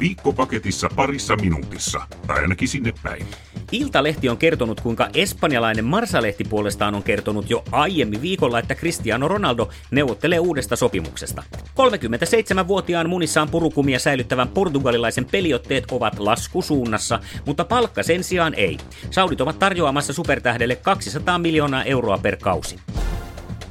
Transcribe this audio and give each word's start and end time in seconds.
Viikkopaketissa 0.00 0.88
parissa 0.96 1.36
minuutissa, 1.36 2.00
tai 2.26 2.40
ainakin 2.40 2.68
sinne 2.68 2.92
päin. 3.02 3.26
Iltalehti 3.72 4.28
on 4.28 4.36
kertonut, 4.36 4.80
kuinka 4.80 5.08
espanjalainen 5.14 5.84
Marsalehti 5.84 6.44
puolestaan 6.44 6.94
on 6.94 7.02
kertonut 7.02 7.50
jo 7.50 7.64
aiemmin 7.72 8.22
viikolla, 8.22 8.58
että 8.58 8.74
Cristiano 8.74 9.28
Ronaldo 9.28 9.68
neuvottelee 9.90 10.38
uudesta 10.38 10.76
sopimuksesta. 10.76 11.42
37-vuotiaan 11.54 13.08
munissaan 13.08 13.48
purukumia 13.48 13.98
säilyttävän 13.98 14.48
portugalilaisen 14.48 15.24
peliotteet 15.24 15.84
ovat 15.90 16.18
laskusuunnassa, 16.18 17.20
mutta 17.46 17.64
palkka 17.64 18.02
sen 18.02 18.24
sijaan 18.24 18.54
ei. 18.54 18.78
Saudit 19.10 19.40
ovat 19.40 19.58
tarjoamassa 19.58 20.12
supertähdelle 20.12 20.76
200 20.76 21.38
miljoonaa 21.38 21.84
euroa 21.84 22.18
per 22.18 22.36
kausi. 22.36 22.76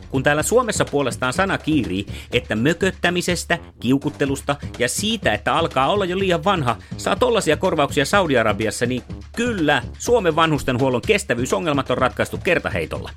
Kun 0.10 0.24
täällä 0.24 0.44
Suomessa 0.44 0.86
puolestaan 0.86 1.34
sana 1.34 1.58
kiirii, 1.58 2.06
että 2.32 2.56
mököttämisestä, 2.56 3.58
kiukuttelusta 3.80 4.56
ja 4.80 4.90
siitä, 4.90 5.34
että 5.34 5.54
alkaa 5.54 5.88
olla 5.88 6.06
jo 6.06 6.20
liian 6.20 6.44
vanha, 6.44 6.76
saa 6.98 7.16
tollaisia 7.16 7.58
korvauksia 7.58 8.06
Saudi-Arabiassa, 8.06 8.86
niin 8.86 9.04
kyllä, 9.36 9.82
Suomen 10.00 10.36
vanhustenhuollon 10.36 11.02
kestävyysongelmat 11.02 11.92
on 11.92 11.98
ratkaistu 11.98 12.38
kertaheitolla. 12.38 13.10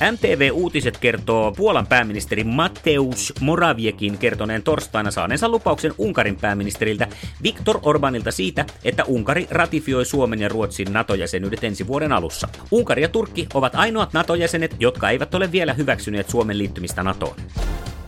MTV 0.00 0.50
Uutiset 0.52 0.98
kertoo 0.98 1.52
Puolan 1.52 1.86
pääministeri 1.86 2.44
Mateusz 2.44 3.32
Moraviekin 3.40 4.18
kertoneen 4.18 4.62
torstaina 4.62 5.10
saaneensa 5.10 5.48
lupauksen 5.48 5.94
Unkarin 5.98 6.36
pääministeriltä 6.36 7.08
Viktor 7.42 7.78
Orbanilta 7.82 8.30
siitä, 8.30 8.66
että 8.84 9.04
Unkari 9.04 9.46
ratifioi 9.50 10.04
Suomen 10.04 10.40
ja 10.40 10.48
Ruotsin 10.48 10.92
NATO-jäsenyydet 10.92 11.64
ensi 11.64 11.86
vuoden 11.86 12.12
alussa. 12.12 12.48
Unkari 12.70 13.02
ja 13.02 13.08
Turkki 13.08 13.46
ovat 13.54 13.74
ainoat 13.74 14.12
NATO-jäsenet, 14.12 14.76
jotka 14.80 15.10
eivät 15.10 15.34
ole 15.34 15.52
vielä 15.52 15.72
hyväksyneet 15.72 16.30
Suomen 16.30 16.58
liittymistä 16.58 17.02
NATOon. 17.02 17.36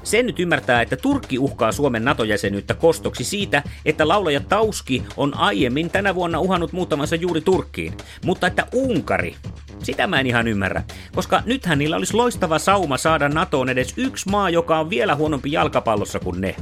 Sen 0.03 0.27
nyt 0.27 0.41
ymmärtää, 0.41 0.83
että 0.83 0.97
Turkki 0.97 1.39
uhkaa 1.39 1.73
Suomen 1.73 2.05
NATO-jäsenyyttä 2.05 2.75
kostoksi 2.75 3.25
siitä, 3.25 3.63
että 3.85 4.09
laulaja 4.09 4.41
Tauski 4.41 5.03
on 5.17 5.37
aiemmin 5.37 5.91
tänä 5.91 6.15
vuonna 6.15 6.41
uhannut 6.41 6.73
muuttamansa 6.73 7.17
juuri 7.17 7.41
Turkkiin. 7.41 7.95
Mutta 8.25 8.47
että 8.47 8.67
Unkari, 8.73 9.37
sitä 9.83 10.07
mä 10.07 10.21
en 10.21 10.27
ihan 10.27 10.49
ymmärrä, 10.49 10.83
koska 11.15 11.43
nythän 11.47 11.79
niillä 11.79 11.97
olisi 11.97 12.15
loistava 12.15 12.59
sauma 12.59 12.97
saada 12.97 13.29
NATOon 13.29 13.69
edes 13.69 13.95
yksi 13.97 14.29
maa, 14.29 14.51
joka 14.51 14.79
on 14.79 14.91
vielä 14.91 15.15
huonompi 15.15 15.53
jalkapallossa 15.53 16.21
kuin 16.21 16.41
ne. 16.41 16.57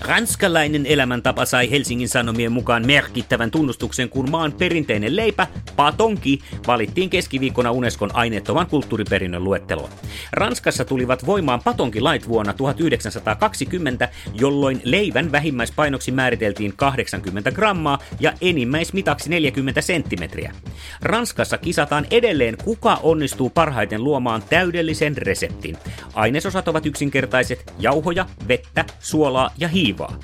Ranskalainen 0.00 0.86
elämäntapa 0.86 1.44
sai 1.44 1.70
Helsingin 1.70 2.08
Sanomien 2.08 2.52
mukaan 2.52 2.86
merkittävän 2.86 3.50
tunnustuksen, 3.50 4.08
kun 4.08 4.30
maan 4.30 4.52
perinteinen 4.52 5.16
leipä, 5.16 5.46
patonki, 5.76 6.38
valittiin 6.66 7.10
keskiviikkona 7.10 7.70
Unescon 7.70 8.10
aineettoman 8.14 8.66
kulttuuriperinnön 8.66 9.44
luetteloon. 9.44 9.90
Ranskassa 10.32 10.84
tulivat 10.84 11.26
voimaan 11.26 11.60
patonkilait 11.64 12.28
vuonna 12.28 12.52
1920, 12.52 14.08
jolloin 14.34 14.80
leivän 14.84 15.32
vähimmäispainoksi 15.32 16.12
määriteltiin 16.12 16.76
80 16.76 17.52
grammaa 17.52 17.98
ja 18.20 18.32
enimmäismitaksi 18.40 19.30
40 19.30 19.80
senttimetriä. 19.80 20.54
Ranskassa 21.02 21.58
kisataan 21.58 22.06
edelleen, 22.10 22.56
kuka 22.64 23.00
onnistuu 23.02 23.50
parhaiten 23.50 24.04
luomaan 24.04 24.42
täydellisen 24.50 25.16
reseptin. 25.16 25.76
Ainesosat 26.14 26.68
ovat 26.68 26.86
yksinkertaiset, 26.86 27.72
jauhoja, 27.78 28.26
vettä, 28.48 28.84
suolaa 29.00 29.50
ja 29.58 29.68
hiivaa 29.68 29.85
hiivaa. 29.86 30.18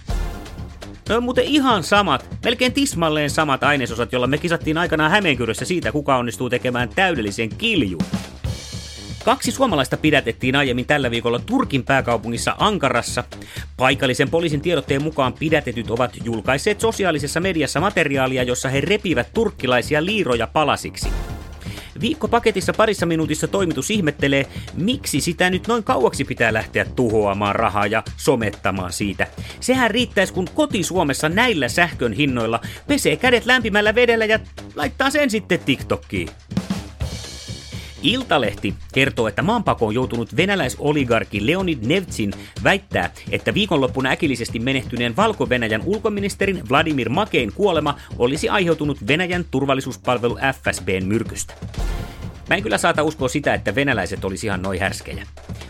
No 1.08 1.20
muuten 1.20 1.44
ihan 1.44 1.82
samat, 1.82 2.38
melkein 2.44 2.72
tismalleen 2.72 3.30
samat 3.30 3.64
ainesosat, 3.64 4.12
joilla 4.12 4.26
me 4.26 4.38
kisattiin 4.38 4.78
aikanaan 4.78 5.10
Hämeenkyrössä 5.10 5.64
siitä, 5.64 5.92
kuka 5.92 6.16
onnistuu 6.16 6.50
tekemään 6.50 6.88
täydellisen 6.88 7.48
kiljun. 7.48 8.00
Kaksi 9.24 9.50
suomalaista 9.50 9.96
pidätettiin 9.96 10.56
aiemmin 10.56 10.86
tällä 10.86 11.10
viikolla 11.10 11.38
Turkin 11.38 11.84
pääkaupungissa 11.84 12.56
Ankarassa. 12.58 13.24
Paikallisen 13.76 14.30
poliisin 14.30 14.60
tiedotteen 14.60 15.02
mukaan 15.02 15.32
pidätetyt 15.32 15.90
ovat 15.90 16.16
julkaisseet 16.24 16.80
sosiaalisessa 16.80 17.40
mediassa 17.40 17.80
materiaalia, 17.80 18.42
jossa 18.42 18.68
he 18.68 18.80
repivät 18.80 19.28
turkkilaisia 19.34 20.04
liiroja 20.04 20.46
palasiksi. 20.46 21.08
Viikkopaketissa 22.00 22.72
parissa 22.72 23.06
minuutissa 23.06 23.48
toimitus 23.48 23.90
ihmettelee, 23.90 24.46
miksi 24.74 25.20
sitä 25.20 25.50
nyt 25.50 25.66
noin 25.66 25.84
kauaksi 25.84 26.24
pitää 26.24 26.52
lähteä 26.52 26.84
tuhoamaan 26.84 27.54
rahaa 27.54 27.86
ja 27.86 28.02
somettamaan 28.16 28.92
siitä. 28.92 29.26
Sehän 29.60 29.90
riittäisi, 29.90 30.32
kun 30.32 30.48
koti 30.54 30.82
Suomessa 30.82 31.28
näillä 31.28 31.68
sähkön 31.68 32.12
hinnoilla 32.12 32.60
pesee 32.86 33.16
kädet 33.16 33.46
lämpimällä 33.46 33.94
vedellä 33.94 34.24
ja 34.24 34.38
laittaa 34.74 35.10
sen 35.10 35.30
sitten 35.30 35.60
TikTokkiin. 35.60 36.28
Iltalehti 38.02 38.74
kertoo, 38.94 39.28
että 39.28 39.42
maanpakoon 39.42 39.94
joutunut 39.94 40.36
venäläisoligarki 40.36 41.46
Leonid 41.46 41.78
Nevtsin 41.86 42.32
väittää, 42.64 43.10
että 43.30 43.54
viikonloppuna 43.54 44.10
äkillisesti 44.10 44.58
menehtyneen 44.58 45.16
Valko-Venäjän 45.16 45.82
ulkoministerin 45.84 46.62
Vladimir 46.70 47.08
Makein 47.08 47.52
kuolema 47.52 47.98
olisi 48.18 48.48
aiheutunut 48.48 49.06
Venäjän 49.06 49.44
turvallisuuspalvelu 49.50 50.38
FSBn 50.62 51.04
myrkystä. 51.04 51.54
Mä 52.48 52.56
en 52.56 52.62
kyllä 52.62 52.78
saata 52.78 53.02
uskoa 53.02 53.28
sitä, 53.28 53.54
että 53.54 53.74
venäläiset 53.74 54.24
olisi 54.24 54.46
ihan 54.46 54.62
noin 54.62 54.80
härskejä. 54.80 55.26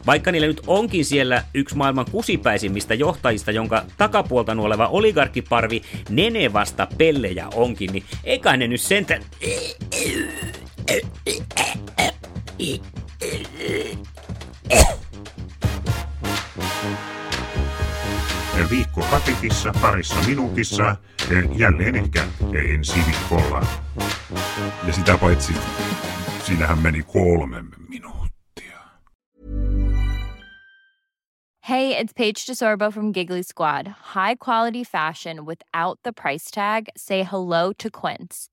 Vaikka 0.06 0.32
niillä 0.32 0.46
nyt 0.46 0.60
onkin 0.66 1.04
siellä 1.04 1.44
yksi 1.54 1.76
maailman 1.76 2.06
kusipäisimmistä 2.10 2.94
johtajista, 2.94 3.50
jonka 3.50 3.84
takapuolta 3.96 4.54
nuoleva 4.54 4.86
oligarkkiparvi 4.86 5.82
Nenevasta 6.08 6.86
pellejä 6.98 7.48
onkin, 7.54 7.92
niin 7.92 8.04
eikä 8.24 8.56
ne 8.56 8.68
nyt 8.68 8.80
sentään... 8.80 9.22
Viikko 18.70 19.06
parissa 19.80 20.16
minuutissa, 20.26 20.96
jälleen 21.56 21.96
ehkä 21.96 22.24
ensi 22.74 23.00
viikolla. 23.06 23.66
Ja 24.86 24.92
sitä 24.92 25.18
paitsi, 25.18 25.52
siinähän 26.46 26.78
meni 26.78 27.02
kolme 27.02 27.64
minuuttia. 27.88 28.78
Hey, 31.68 31.92
it's 31.92 32.12
Paige 32.18 32.40
DeSorbo 32.48 32.90
from 32.90 33.12
Giggly 33.12 33.42
Squad. 33.42 33.86
High 33.86 34.36
quality 34.48 34.84
fashion 34.84 35.46
without 35.46 35.98
the 36.02 36.12
price 36.12 36.50
tag. 36.54 36.84
Say 36.96 37.24
hello 37.32 37.72
to 37.82 37.88
Quince. 38.00 38.52